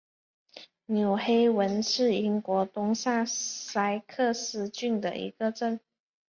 [0.87, 5.79] 纽黑文是英国东萨塞克斯郡的一个镇。